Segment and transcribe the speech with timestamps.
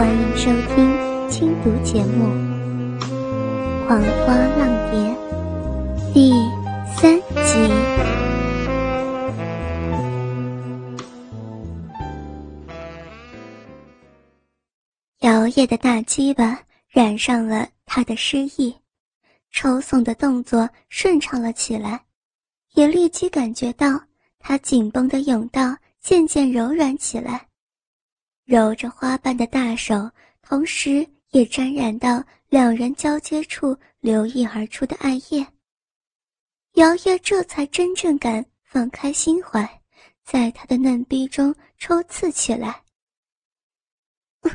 [0.00, 2.24] 欢迎收听轻读节目
[3.86, 4.98] 《狂花浪蝶》
[6.14, 6.32] 第
[6.96, 7.70] 三集。
[15.18, 16.58] 摇曳的大鸡巴
[16.88, 18.74] 染上了他的诗意，
[19.50, 22.00] 抽送的动作顺畅了起来，
[22.72, 24.00] 也立即感觉到
[24.38, 27.49] 他紧绷的甬道渐渐柔软起来。
[28.50, 30.10] 揉着花瓣的大手，
[30.42, 35.46] 同时也沾染到两人交接处流溢而出的艾叶。
[36.72, 39.80] 摇曳这才真正敢放开心怀，
[40.24, 42.82] 在他的嫩逼中抽刺起来。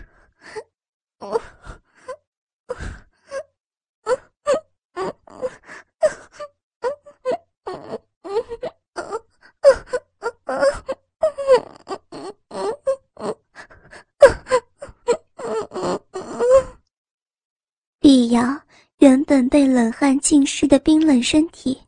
[17.99, 18.61] 碧瑶
[18.99, 21.79] 原本被冷汗浸湿的冰冷身体，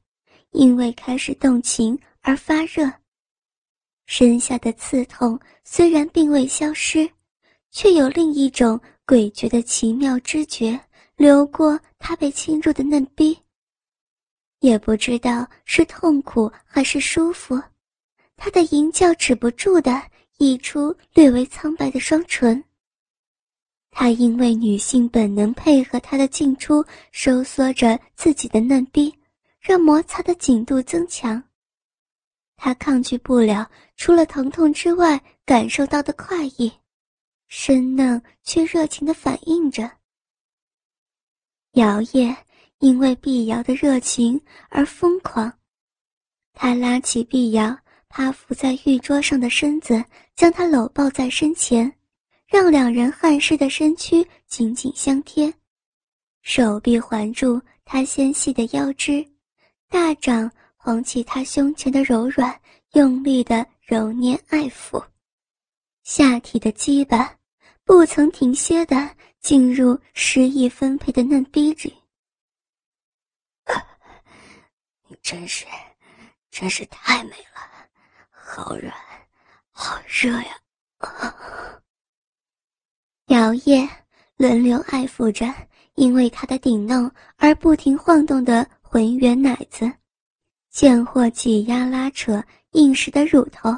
[0.51, 2.87] 因为开始动情而发热。
[4.05, 7.09] 身下的刺痛虽然并未消失，
[7.71, 10.79] 却有另一种诡谲的奇妙知觉
[11.15, 13.35] 流过他被侵入的嫩逼。
[14.59, 17.59] 也不知道是痛苦还是舒服，
[18.35, 19.99] 他的淫叫止不住的
[20.37, 22.63] 溢出略微苍白的双唇。
[23.99, 29.11] 他因为女性本能配合他的进出，收缩着自己的嫩逼，
[29.59, 31.43] 让摩擦的紧度增强。
[32.57, 36.71] 他抗拒不了除了疼痛之外感受到的快意，
[37.47, 39.89] 生嫩却热情地反应着。
[41.71, 42.35] 摇曳
[42.77, 45.51] 因为碧瑶的热情而疯狂，
[46.53, 47.75] 他拉起碧瑶
[48.09, 51.96] 趴伏在玉桌上的身子，将她搂抱在身前。
[52.47, 55.53] 让两人汗湿的身躯紧紧相贴，
[56.41, 59.25] 手臂环住他纤细的腰肢，
[59.89, 62.57] 大掌捧起他胸前的柔软，
[62.93, 65.03] 用力的揉捏爱抚，
[66.03, 67.37] 下体的基板
[67.83, 71.93] 不曾停歇的进入诗意分配的嫩逼里。
[75.09, 75.65] 你真是，
[76.49, 77.89] 真是太美了，
[78.31, 78.93] 好软，
[79.71, 80.57] 好热呀！
[83.27, 83.85] 摇曳
[84.37, 85.53] 轮流爱抚着，
[85.95, 89.91] 因为他的顶弄而不停晃动的浑圆奶子，
[90.71, 93.75] 贱货挤压拉扯硬实的乳头，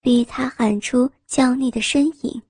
[0.00, 2.42] 逼他喊出娇腻的呻吟。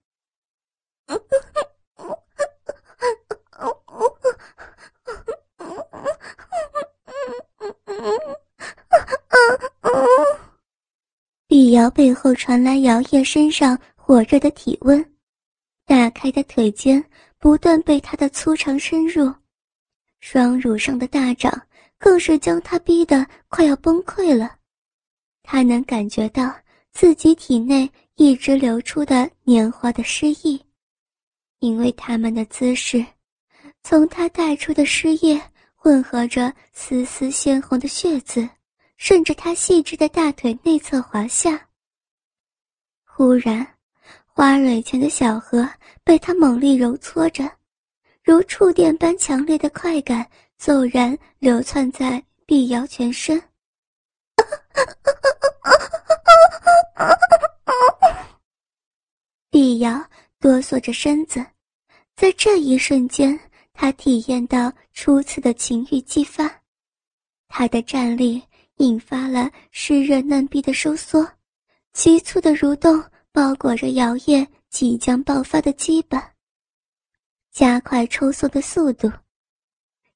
[11.47, 15.05] 碧瑶背后传来摇曳身上火热的体温。
[16.11, 17.03] 打开的腿间
[17.39, 19.33] 不断被他的粗长深入，
[20.19, 24.57] 双乳上的大掌更是将他逼得快要崩溃了。
[25.45, 26.53] 他能感觉到
[26.91, 30.61] 自己体内一直流出的年华的诗意，
[31.61, 33.07] 因为他们的姿势，
[33.85, 35.41] 从他带出的湿液
[35.77, 38.49] 混合着丝丝鲜红的血渍，
[38.97, 41.69] 顺着他细致的大腿内侧滑下。
[43.05, 43.65] 忽然。
[44.41, 45.69] 花蕊前的小河
[46.03, 47.45] 被他猛力揉搓着，
[48.25, 53.39] 如触电般强烈的快感骤然流窜在碧瑶全身。
[59.51, 60.03] 碧瑶
[60.39, 61.45] 哆嗦着身子，
[62.17, 63.39] 在这一瞬间，
[63.75, 66.51] 她体验到初次的情欲激发，
[67.47, 68.43] 她的站立
[68.77, 71.31] 引发了湿热嫩壁的收缩，
[71.93, 73.05] 急促的蠕动。
[73.33, 76.21] 包裹着摇曳即将爆发的基本，
[77.53, 79.11] 加快抽缩的速度。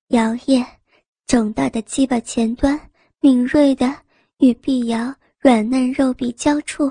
[0.09, 0.67] 摇曳
[1.27, 2.79] 肿大的鸡巴前端
[3.21, 3.95] 敏锐的
[4.39, 6.91] 与碧瑶软嫩肉壁交触，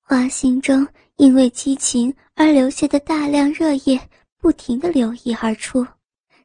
[0.00, 0.86] 花心中
[1.16, 3.98] 因为激情而流下的大量热液
[4.36, 5.86] 不停的流溢而出，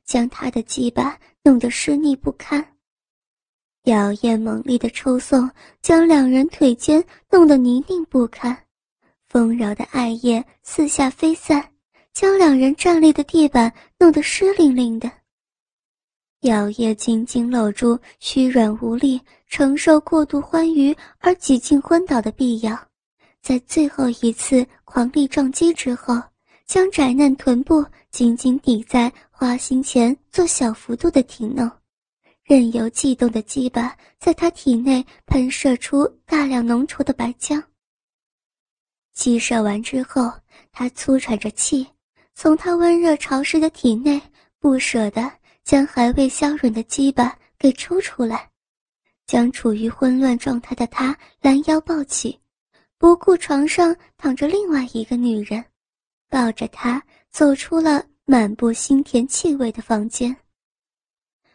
[0.05, 2.65] 将他的鸡巴弄得湿腻不堪。
[3.83, 5.51] 摇曳猛烈的抽送
[5.81, 8.64] 将两人腿间弄得泥泞不堪。
[9.27, 11.71] 丰饶的艾叶四下飞散，
[12.13, 15.11] 将两人站立的地板弄得湿淋淋的。
[16.41, 22.77] 摇曳紧紧搂住虚软无力、承受过度欢愉而几近昏倒的碧瑶，
[23.41, 26.21] 在最后一次狂力撞击之后，
[26.67, 31.69] 将窄嫩臀部紧紧抵在花心前做小幅度的停弄，
[32.43, 37.61] 任由悸动的鸡巴在他体内喷射出大量浓稠的白浆。
[39.15, 40.31] 激射完之后，
[40.71, 41.87] 他粗喘着气，
[42.35, 44.21] 从他温热潮湿的体内
[44.59, 45.31] 不舍得
[45.63, 48.49] 将还未消融的鸡巴给抽出来，
[49.25, 52.37] 将处于混乱状态的他拦腰抱起，
[52.97, 55.63] 不顾床上躺着另外一个女人，
[56.29, 57.01] 抱着他
[57.31, 60.35] 走出了满布腥甜气味的房间。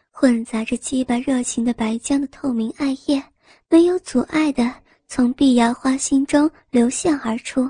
[0.09, 3.23] 混杂着鸡巴热情的白浆的透明艾叶，
[3.69, 4.73] 没有阻碍的
[5.13, 7.69] 从碧瑶花心中流泻而出，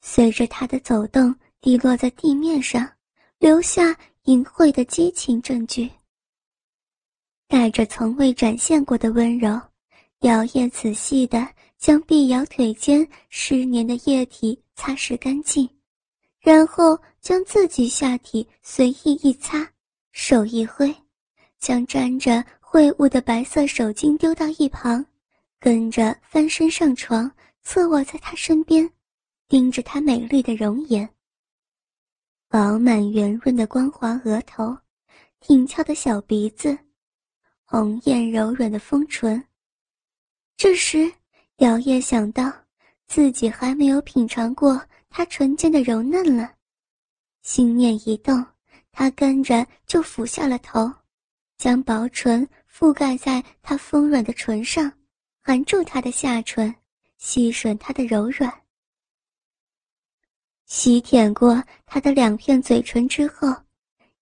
[0.00, 1.34] 随着他的走动。
[1.60, 2.90] 滴落在地面上，
[3.38, 5.90] 留下淫秽的激情证据。
[7.48, 9.60] 带着从未展现过的温柔，
[10.20, 11.46] 姚叶仔细地
[11.78, 15.68] 将碧瑶腿间湿黏的液体擦拭干净，
[16.40, 19.70] 然后将自己下体随意一擦，
[20.12, 20.94] 手一挥，
[21.58, 25.04] 将沾着秽物的白色手巾丢到一旁，
[25.64, 28.86] 跟着翻身上床，侧卧在他身边，
[29.48, 31.08] 盯着他美丽的容颜。
[32.50, 34.76] 饱满圆润的光滑额头，
[35.40, 36.76] 挺翘的小鼻子，
[37.64, 39.42] 红艳柔软的丰唇。
[40.58, 41.10] 这时，
[41.56, 42.52] 姚叶想到
[43.06, 44.78] 自己还没有品尝过
[45.08, 46.56] 她唇间的柔嫩了，
[47.40, 48.44] 心念一动，
[48.92, 50.92] 他跟着就俯下了头，
[51.56, 54.92] 将薄唇覆盖在她丰软的唇上，
[55.46, 56.74] 含住他的下唇，
[57.18, 58.50] 吸吮他的柔软。
[60.64, 63.54] 吸舔过他的两片嘴唇之后，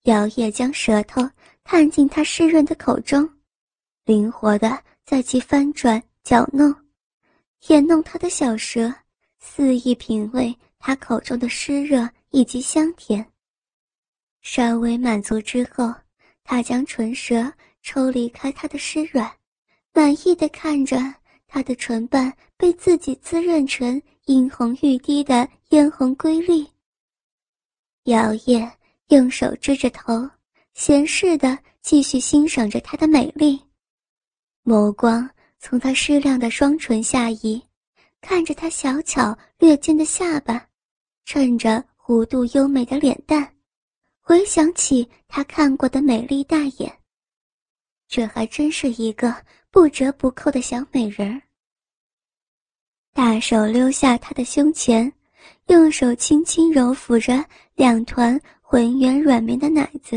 [0.03, 1.23] 姚叶将舌头
[1.63, 3.31] 探进他湿润的口中，
[4.05, 6.75] 灵活的在其翻转搅弄，
[7.61, 8.93] 舔弄他的小舌，
[9.39, 13.25] 肆意品味他口中的湿热以及香甜。
[14.41, 15.95] 稍微满足之后，
[16.43, 19.33] 他将唇舌抽离开他的湿软，
[19.93, 20.97] 满意的看着
[21.47, 25.49] 他的唇瓣被自己滋润成殷红欲滴的。
[25.73, 26.71] 嫣红瑰丽。
[28.05, 28.71] 姚叶
[29.09, 30.29] 用手支着头，
[30.75, 33.59] 闲适的继续欣赏着她的美丽，
[34.65, 35.27] 眸光
[35.59, 37.63] 从她湿亮的双唇下移，
[38.21, 40.69] 看着她小巧略尖的下巴，
[41.25, 43.55] 衬着弧度优美的脸蛋，
[44.21, 46.99] 回想起他看过的美丽大眼，
[48.09, 49.35] 这还真是一个
[49.73, 51.43] 不折不扣的小美人儿。
[53.13, 55.13] 大手溜下她的胸前。
[55.67, 60.17] 用手轻轻揉抚着两团浑圆软绵的奶子，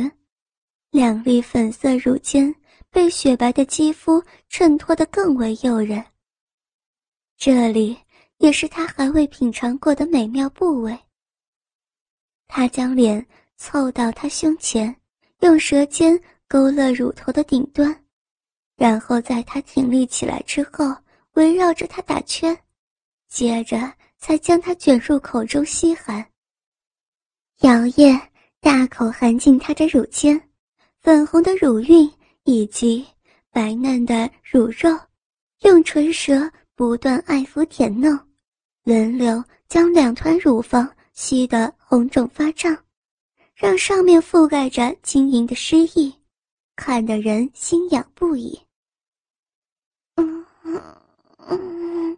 [0.92, 2.54] 两粒粉色乳尖
[2.92, 6.04] 被雪白的肌肤衬托得更为诱人。
[7.38, 7.98] 这里
[8.38, 10.96] 也是他还未品尝过的美妙部位。
[12.48, 13.26] 他将脸
[13.58, 14.96] 凑到他胸前，
[15.40, 18.05] 用舌尖勾勒乳头的顶端，
[18.78, 20.96] 然后在他挺立起来之后，
[21.34, 22.58] 围绕着他打圈，
[23.28, 23.94] 接着。
[24.18, 26.26] 才将它卷入口中吸含。
[27.60, 28.20] 姚叶
[28.60, 30.42] 大口含进它的乳尖，
[31.00, 32.12] 粉红的乳晕
[32.44, 33.06] 以及
[33.52, 35.00] 白嫩的乳肉，
[35.60, 38.18] 用唇舌不断爱抚舔弄，
[38.84, 42.76] 轮流将两团乳房吸得红肿发胀，
[43.54, 46.12] 让上面覆盖着晶莹的诗意，
[46.76, 48.60] 看得人心痒不已。
[50.66, 50.82] 嗯
[51.48, 52.18] 嗯。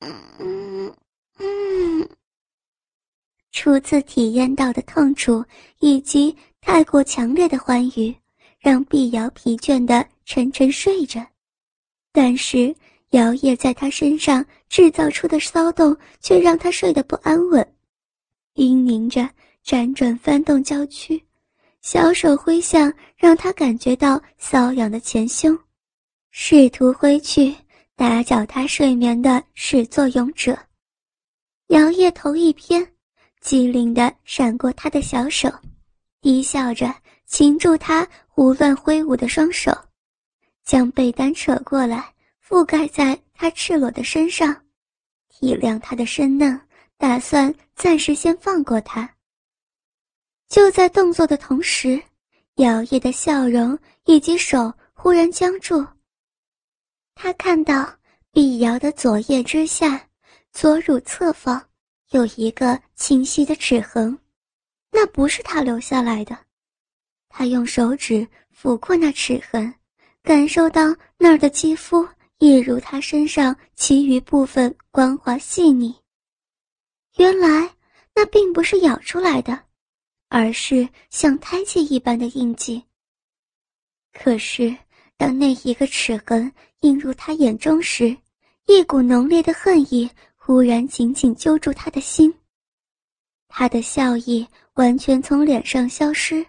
[0.00, 0.94] 嗯嗯
[1.38, 2.08] 嗯，
[3.50, 5.44] 初次体验到的痛楚
[5.80, 8.14] 以及太过强烈的欢愉，
[8.60, 11.26] 让碧瑶疲倦的沉沉睡着。
[12.12, 12.74] 但是
[13.10, 17.66] 摇曳在他身上制造出的骚动，却让他睡得不安稳。
[18.54, 19.28] 嘤咛着，
[19.64, 21.20] 辗转翻动娇躯，
[21.80, 25.58] 小手挥向让他感觉到瘙痒的前胸，
[26.38, 27.56] 试图挥去。
[27.94, 30.54] 打搅他睡眠的始作俑者，
[31.68, 32.86] 摇曳头一偏，
[33.40, 35.50] 机灵的闪过他的小手，
[36.20, 39.72] 低笑着擒住他胡乱挥舞的双手，
[40.62, 42.12] 将被单扯过来
[42.46, 44.54] 覆盖在他赤裸的身上，
[45.30, 46.60] 体谅他的身嫩，
[46.98, 49.10] 打算暂时先放过他。
[50.50, 51.98] 就在动作的同时，
[52.56, 55.82] 摇曳的笑容以及手忽然僵住。
[57.18, 57.92] 他看到
[58.30, 60.06] 碧瑶的左腋之下，
[60.52, 61.66] 左乳侧方
[62.10, 64.16] 有一个清晰的齿痕，
[64.92, 66.38] 那不是他留下来的。
[67.30, 69.74] 他用手指抚过那齿痕，
[70.22, 72.06] 感受到那儿的肌肤
[72.38, 75.96] 一如他身上其余部分光滑细腻。
[77.16, 77.74] 原来
[78.14, 79.58] 那并不是咬出来的，
[80.28, 82.84] 而是像胎记一般的印记。
[84.12, 84.76] 可是。
[85.18, 88.16] 当那一个齿痕映入他眼中时，
[88.66, 92.32] 一股浓烈的恨意忽然紧紧揪住他的心。
[93.48, 96.44] 他的笑意完全从脸上消失，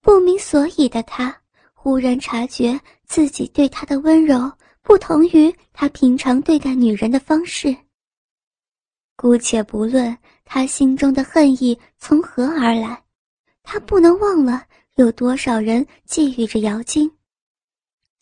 [0.00, 1.34] 不明所以的他
[1.72, 4.50] 忽然察觉自己对他的温柔
[4.82, 7.74] 不同于他平常对待女人的方式。
[9.16, 13.00] 姑且不论他心中的恨意从何而来，
[13.62, 17.08] 他不能忘了有多少人觊觎着姚晶。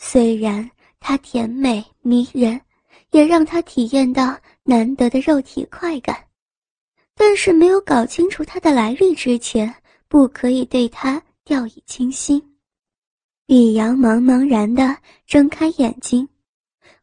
[0.04, 0.68] 虽然
[0.98, 2.60] 她甜美迷人，
[3.12, 6.26] 也让他体验到难得的肉体快感，
[7.14, 9.72] 但是没有搞清楚她的来历之前，
[10.08, 12.42] 不可以对她掉以轻心。
[13.46, 16.28] 李阳茫茫然地睁开眼睛，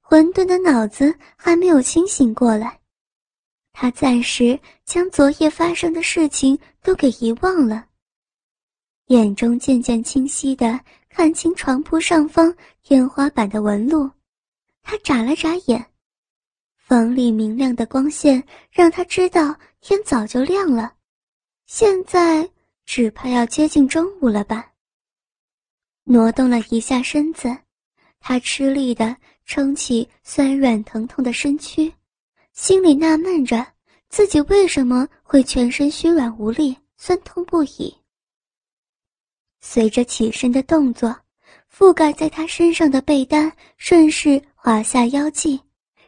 [0.02, 2.78] 混沌的脑子还没有清醒过来。
[3.72, 7.86] 他暂时将昨夜发生的事情都给遗忘了，
[9.08, 10.78] 眼中渐渐清晰的
[11.10, 14.10] 看清床铺上方天花板的纹路。
[14.82, 15.86] 他眨了眨眼，
[16.78, 20.94] 房里明亮的光线让他知道天早就亮了，
[21.66, 22.50] 现在
[22.86, 24.72] 只怕要接近中午了吧。
[26.06, 27.56] 挪动了一下身子，
[28.20, 31.94] 他吃力地撑起酸软疼痛的身躯。
[32.54, 33.66] 心里纳闷着，
[34.10, 37.96] 自己为什么会全身虚软无力、酸痛不已。
[39.62, 41.16] 随着起身的动作，
[41.72, 45.60] 覆盖在他身上的被单顺势滑下腰际，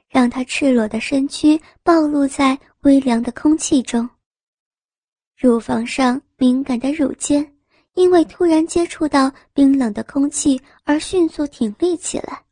[0.10, 4.10] 让他赤裸的身躯暴露在微凉的空气中。
[5.38, 7.56] 乳房上敏感的乳尖，
[7.94, 12.44] 因为突然接触到冰冷的空气而迅速挺立起来。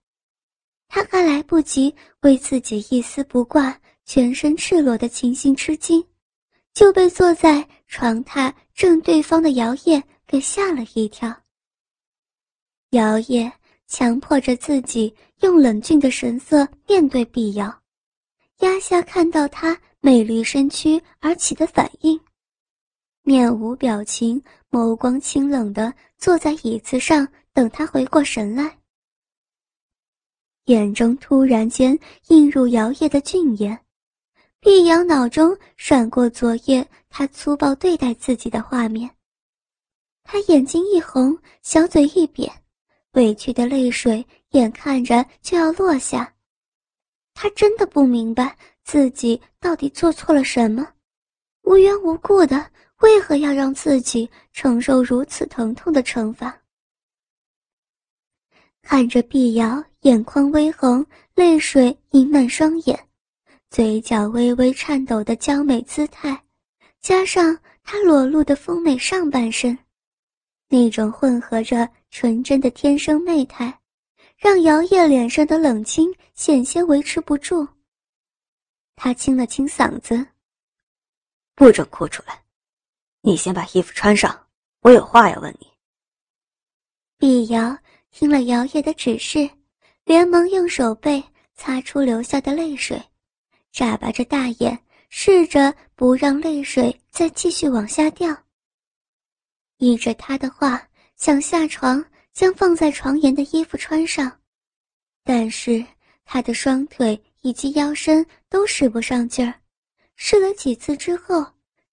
[0.87, 3.77] 他还来不及为自己一丝不挂。
[4.05, 6.03] 全身赤裸的情形吃惊，
[6.73, 11.35] 就被坐在床榻正对方的姚叶给吓了一跳。
[12.91, 13.51] 姚叶
[13.87, 17.81] 强迫着自己用冷峻的神色面对碧瑶，
[18.59, 22.19] 压下看到她美丽身躯而起的反应，
[23.23, 28.77] 面无表情，眸光清冷的坐在椅子上等他回过神来，
[30.65, 33.79] 眼中突然间映入姚叶的俊颜。
[34.59, 39.09] 碧瑶脑中闪过昨夜他粗暴对待自己的画面，
[40.31, 42.47] 他眼睛一红，小嘴一扁，
[43.13, 46.31] 委屈的泪水眼看着就要落下。
[47.33, 50.87] 他真的不明白自己到底做错了什么，
[51.63, 52.69] 无缘无故的
[52.99, 56.55] 为何要让自己承受如此疼痛的惩罚？
[58.83, 62.99] 看着碧瑶眼眶微红，泪水盈满双眼。
[63.71, 66.39] 嘴角微微颤抖的娇美姿态，
[67.01, 69.75] 加上她裸露的丰美上半身，
[70.69, 73.79] 那种混合着纯真的天生媚态，
[74.37, 77.67] 让姚叶脸上的冷清险些维持不住。
[78.95, 80.23] 他清了清嗓子
[81.55, 82.43] ：“不准哭出来，
[83.21, 84.47] 你先把衣服穿上，
[84.81, 85.67] 我有话要问你。”
[87.17, 87.75] 碧瑶
[88.11, 89.49] 听了姚叶的指示，
[90.03, 91.23] 连忙用手背
[91.55, 93.01] 擦出流下的泪水。
[93.71, 94.77] 眨巴着大眼，
[95.09, 98.35] 试着不让泪水再继续往下掉。
[99.79, 104.31] 依着他的话，想下床将放在床沿的衣服穿上，
[105.23, 105.83] 但是
[106.23, 109.53] 他的双腿以及腰身都使不上劲儿，
[110.15, 111.45] 试了几次之后，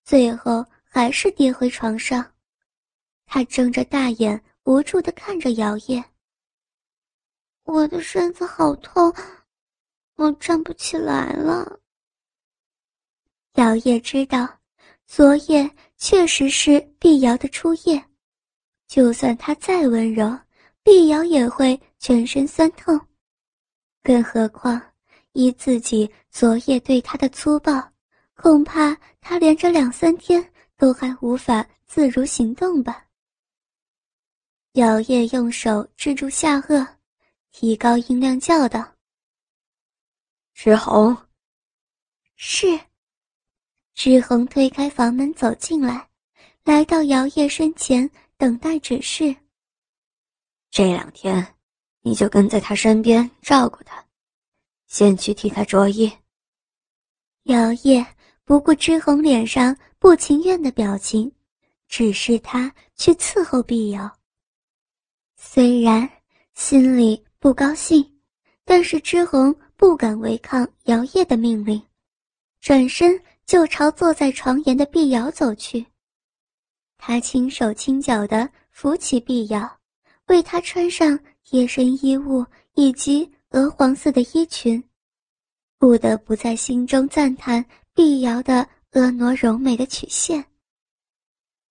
[0.04, 2.32] 最后还是跌回床上。
[3.24, 6.04] 他睁着大眼，无助地看着姚叶。
[7.64, 9.12] 我的身子好痛。
[10.16, 11.78] 我站不起来了。
[13.56, 14.55] 姚叶知道，
[15.06, 18.04] 昨夜确实是碧瑶的初夜，
[18.88, 20.38] 就算她再温柔，
[20.82, 23.00] 碧瑶也会全身酸痛。
[24.02, 24.80] 更何况，
[25.32, 27.72] 依自己昨夜对她的粗暴，
[28.34, 33.06] 恐怕他连着两三天都还无法自如行动吧。
[34.72, 36.86] 姚叶用手支住下颚，
[37.52, 38.86] 提高音量叫道。
[40.52, 41.16] 石红，
[42.34, 42.78] 是。
[43.96, 46.06] 志红推开房门走进来，
[46.64, 49.34] 来到姚叶身前等待指示。
[50.70, 51.54] 这两天，
[52.02, 54.04] 你就跟在他身边照顾他，
[54.86, 56.12] 先去替他着衣。
[57.44, 58.06] 姚叶
[58.44, 61.32] 不顾志红脸上不情愿的表情，
[61.88, 64.14] 指示他去伺候碧瑶。
[65.36, 66.06] 虽然
[66.52, 68.20] 心里不高兴，
[68.62, 69.56] 但是志红。
[69.78, 71.82] 不敢违抗姚叶的命令，
[72.62, 75.86] 转身就朝坐在床沿的碧瑶走去。
[76.98, 79.78] 他轻手轻脚地扶起碧瑶，
[80.26, 84.82] 为她穿上贴身衣物以及鹅黄色的衣裙，
[85.78, 90.44] 不得不在心中赞叹碧瑶的婀娜柔美的曲线。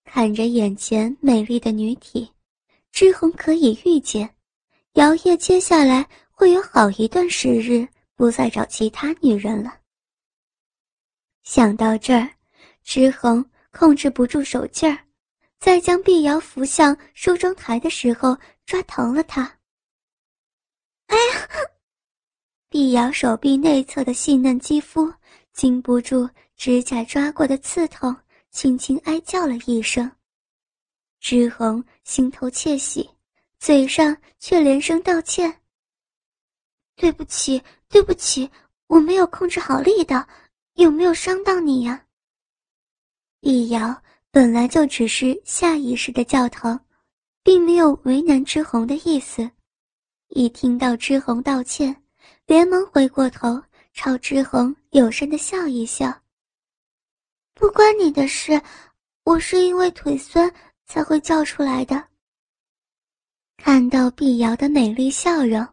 [0.04, 2.30] 看着眼前美丽的女体，
[2.92, 4.34] 志红可以预见，
[4.94, 9.74] 姚烨接下来会有好一段时日不再找其他女人了。
[11.46, 12.28] 想到这儿，
[12.82, 14.98] 志恒控制不住手劲儿，
[15.60, 18.36] 在将碧瑶扶向梳妆台的时候
[18.66, 19.42] 抓疼了她。
[21.06, 21.48] 哎呀！
[22.68, 25.10] 碧瑶手臂内侧的细嫩肌肤
[25.52, 28.14] 经不住指甲抓过的刺痛，
[28.50, 30.10] 轻轻哀叫了一声。
[31.20, 33.08] 志恒心头窃喜，
[33.60, 35.60] 嘴上却连声道歉
[36.96, 38.50] ：“对不起，对不起，
[38.88, 40.26] 我没有控制好力道。”
[40.76, 42.04] 有没有伤到你呀？
[43.40, 46.78] 碧瑶本来就只是下意识的叫疼，
[47.42, 49.50] 并没有为难之红的意思。
[50.28, 52.04] 一听到之红道歉，
[52.44, 53.62] 连忙回过头
[53.94, 56.12] 朝之红友善的笑一笑。
[57.54, 58.60] 不关你的事，
[59.24, 60.52] 我是因为腿酸
[60.84, 62.06] 才会叫出来的。
[63.56, 65.66] 看到碧瑶的美丽笑容，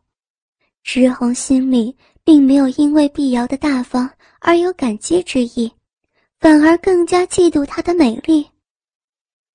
[0.81, 4.09] 之红心里并没有因为碧瑶的大方。
[4.45, 5.71] 而有感激之意，
[6.37, 8.45] 反而更加嫉妒她的美丽。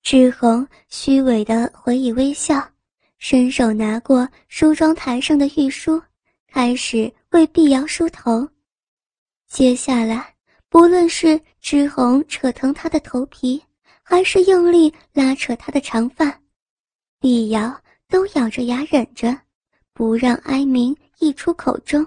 [0.02, 2.66] 志恒虚伪的回以微笑，
[3.18, 6.00] 伸手拿过梳妆台上的玉梳，
[6.46, 8.48] 开始为碧瑶梳头。
[9.46, 10.34] 接下来，
[10.70, 13.62] 不论是志恒扯疼她的头皮，
[14.02, 16.40] 还是用力拉扯她的长发，
[17.20, 19.38] 碧瑶都咬着牙忍着，
[19.92, 22.06] 不让哀鸣溢出口中。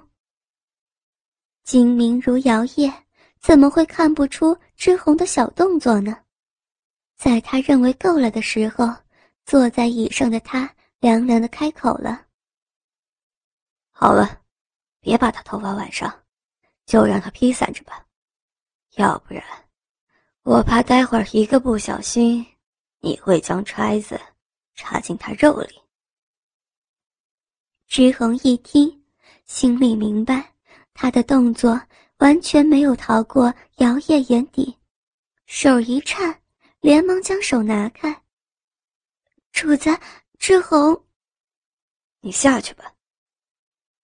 [1.64, 2.94] 精明如摇曳，
[3.40, 6.18] 怎么会看不出之红的小动作呢？
[7.16, 8.88] 在他认为够了的时候，
[9.46, 12.26] 坐在椅上的他凉凉的开口了
[13.94, 14.42] ：“好了，
[15.00, 16.12] 别把他头发挽上，
[16.86, 18.06] 就让他披散着吧。
[18.96, 19.44] 要不然，
[20.42, 22.46] 我怕待会儿一个不小心，
[23.00, 24.20] 你会将钗子
[24.74, 25.80] 插进他肉里。”
[27.88, 29.04] 之红一听，
[29.46, 30.51] 心里明白。
[31.02, 31.82] 他的动作
[32.18, 34.78] 完全没有逃过姚烨眼底，
[35.48, 36.40] 手一颤，
[36.80, 38.22] 连忙将手拿开。
[39.52, 39.90] 主子，
[40.38, 41.04] 志红，
[42.20, 42.94] 你下去吧。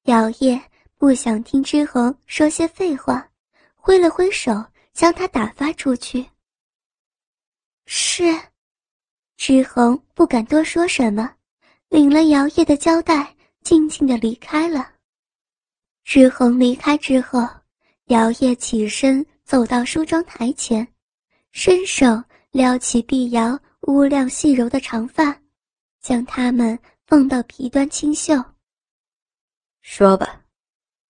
[0.06, 0.60] 姚烨
[0.98, 3.30] 不想听志恒说些废话，
[3.76, 4.52] 挥了挥手，
[4.92, 6.28] 将他打发出去。
[7.86, 8.24] 是，
[9.36, 11.32] 志恒不敢多说什么，
[11.90, 14.97] 领了姚烨的交代，静静的离开了。
[16.08, 17.46] 志恒离开之后，
[18.06, 20.88] 姚烨起身走到梳妆台前，
[21.52, 22.06] 伸手
[22.52, 25.38] 撩起碧瑶乌亮细柔的长发，
[26.00, 28.42] 将它们放到皮端清秀。
[29.82, 30.42] 说吧，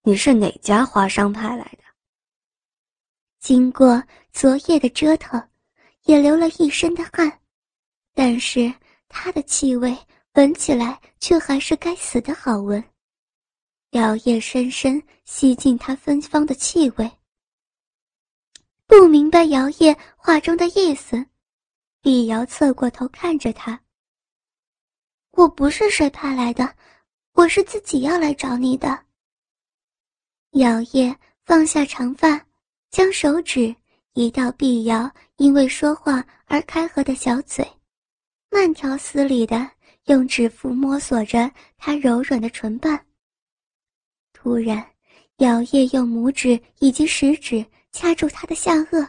[0.01, 1.83] 你是哪家华商派来的？
[3.39, 5.39] 经过昨夜的折腾，
[6.05, 7.39] 也流了一身的汗，
[8.15, 8.73] 但是
[9.07, 9.95] 他的气味
[10.33, 12.83] 闻起来却还是该死的好闻。
[13.91, 17.09] 摇曳深深吸进他芬芳的气味，
[18.85, 21.25] 不明白摇曳话中的意思。
[22.01, 23.79] 碧瑶侧过头看着他
[25.31, 26.75] ：“我不是谁派来的，
[27.33, 29.05] 我是自己要来找你的。”
[30.51, 32.45] 摇曳放下长发，
[32.89, 33.73] 将手指
[34.13, 37.65] 移到碧瑶因为说话而开合的小嘴，
[38.49, 39.69] 慢条斯理的
[40.05, 43.06] 用指腹摸索着她柔软的唇瓣。
[44.47, 44.81] 突然，
[45.39, 49.05] 姚烨用拇指以及食指掐住他的下颚，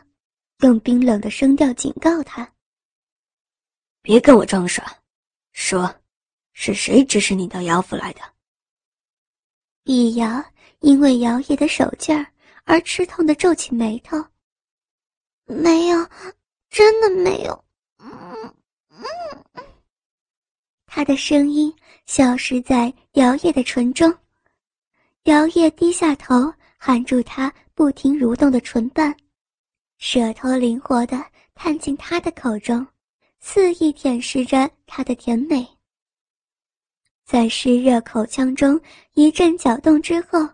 [0.63, 2.53] 用冰冷的声调警告他
[4.03, 5.01] ：“别跟我装傻，
[5.53, 5.95] 说，
[6.55, 8.21] 是谁指使你到姚府来的？”
[9.87, 10.45] 碧瑶
[10.81, 12.27] 因为姚烨的手劲儿
[12.65, 14.17] 而吃痛的皱起眉头
[15.47, 16.05] ：“没有，
[16.69, 17.65] 真的没有。”
[18.03, 18.55] 嗯
[18.91, 19.65] 嗯，
[20.85, 21.73] 他的声音
[22.07, 24.13] 消失在姚烨的唇中。
[25.29, 29.15] 姚烨低下头，含住他不停蠕动的唇瓣，
[29.99, 31.23] 舌头灵活地
[31.55, 32.87] 探进他的口中，
[33.39, 35.69] 肆意舔舐着他的甜美。
[37.27, 38.81] 在湿热口腔中
[39.13, 40.49] 一阵搅动之后，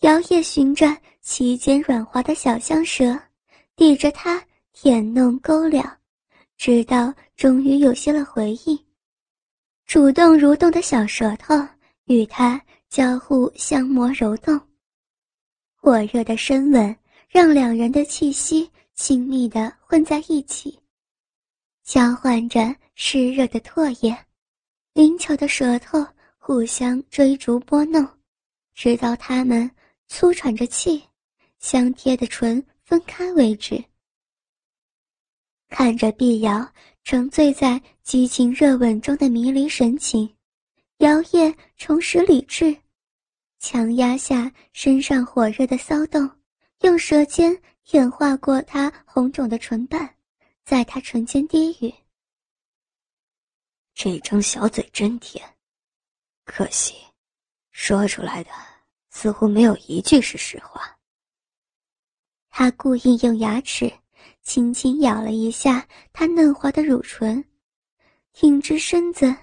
[0.00, 3.20] 姚烨循着其间软滑的小香舌，
[3.76, 5.84] 抵着他舔弄勾撩，
[6.56, 8.78] 直到终于有些了回应，
[9.84, 11.54] 主动蠕动的小舌头
[12.06, 12.58] 与他。
[12.90, 14.60] 交互相磨揉动，
[15.76, 16.94] 火热的深吻
[17.28, 20.76] 让两人的气息亲密地混在一起，
[21.84, 24.26] 交换着湿热的唾液，
[24.92, 26.04] 灵巧的舌头
[26.36, 28.04] 互相追逐拨弄，
[28.74, 29.70] 直到他们
[30.08, 31.00] 粗喘着气，
[31.60, 33.80] 相贴的唇分开为止。
[35.68, 36.68] 看着碧瑶
[37.04, 40.28] 沉醉在激情热吻中的迷离神情，
[41.00, 42.76] 姚烨重拾理智，
[43.58, 46.30] 强压下身上火热的骚动，
[46.80, 50.14] 用舌尖舔划过他红肿的唇瓣，
[50.62, 51.90] 在他唇间低语
[53.96, 55.42] ：“这张小嘴真甜，
[56.44, 56.94] 可惜，
[57.70, 58.50] 说出来的
[59.08, 60.98] 似乎没有一句是实话。”
[62.50, 63.90] 他故意用牙齿
[64.42, 67.42] 轻轻咬了一下他嫩滑的乳唇，
[68.34, 69.34] 挺直身子，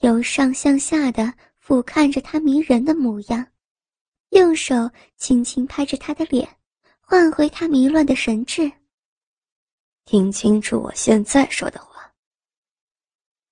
[0.00, 3.46] 由上向下的俯瞰着他迷人的模样，
[4.30, 6.48] 用手轻轻拍着他的脸，
[7.00, 8.70] 唤回他迷乱的神智。
[10.04, 12.12] 听清楚我现在说的话。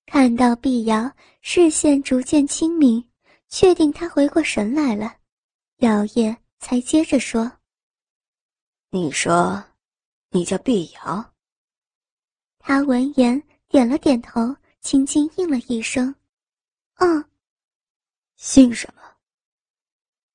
[0.05, 3.03] 看到碧瑶视线逐渐清明，
[3.49, 5.17] 确定她回过神来了，
[5.77, 7.51] 姚烨才接着说。
[8.91, 9.61] 你说，
[10.29, 11.33] 你叫碧瑶。
[12.59, 16.13] 他闻言点了点头，轻轻应了一声
[16.95, 17.25] ：“嗯。”
[18.35, 19.01] 姓什么？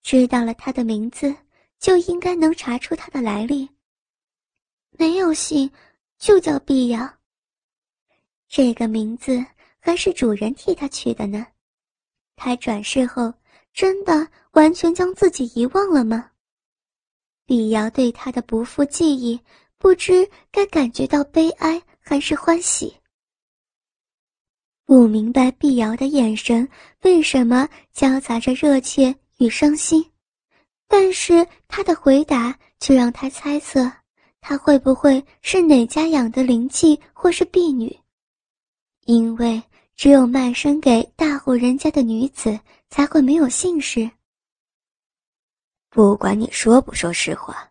[0.03, 1.35] 知道了他的名字，
[1.79, 3.69] 就应该能查出他的来历。
[4.93, 5.71] 没有姓，
[6.19, 7.19] 就叫碧瑶。
[8.49, 9.45] 这个名字
[9.79, 11.47] 还是主人替他取的呢。
[12.35, 13.33] 他转世后，
[13.73, 16.33] 真的完全将自己遗忘了吗？
[17.47, 19.41] 碧瑶对他的不复记忆，
[19.79, 23.00] 不知该感觉到悲哀还是欢喜。
[24.91, 26.69] 不明白碧瑶的眼神
[27.03, 30.05] 为什么夹杂着热切与伤心，
[30.89, 33.89] 但是他的回答却让他猜测，
[34.41, 37.97] 她会不会是哪家养的灵妓或是婢女？
[39.05, 39.63] 因为
[39.95, 44.11] 只有卖身给大户人家的女子才会没有姓氏。
[45.89, 47.71] 不管你说不说实话，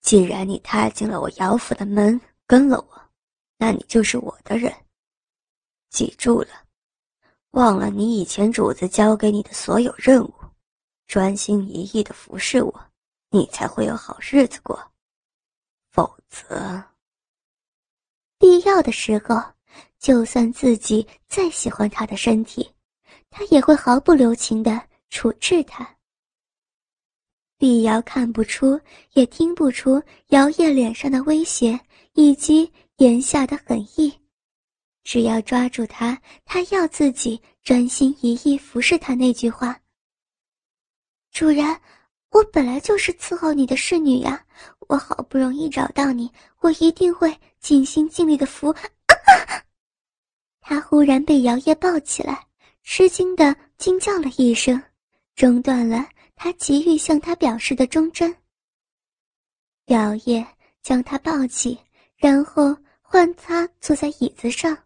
[0.00, 3.02] 既然你踏进了我姚府的门，跟了我，
[3.58, 4.72] 那你就是我的人。
[5.90, 6.48] 记住了，
[7.52, 10.34] 忘了你以前主子交给你的所有任务，
[11.06, 12.80] 专心一意的服侍我，
[13.30, 14.78] 你才会有好日子过。
[15.90, 16.82] 否则，
[18.38, 19.42] 必要的时候，
[19.98, 22.70] 就算自己再喜欢他的身体，
[23.30, 25.96] 他也会毫不留情的处置他。
[27.56, 28.80] 碧瑶看不出，
[29.14, 31.80] 也听不出姚烨脸上的威胁
[32.12, 34.16] 以及言下的狠意，
[35.08, 39.80] 只要抓住他，他要自己专心一意服侍他那句话。
[41.32, 41.64] 主人，
[42.28, 44.44] 我本来就是伺候你的侍女呀，
[44.80, 48.74] 我好不容易找到你，我一定会尽心尽力的服。
[50.60, 52.46] 他忽然被姚烨抱起来，
[52.82, 54.78] 吃惊的惊叫了一声，
[55.34, 56.06] 中断了。
[56.36, 58.36] 他急于向他表示的忠贞。
[59.86, 60.46] 姚烨
[60.82, 61.78] 将他抱起，
[62.14, 64.76] 然后换他坐在椅子上。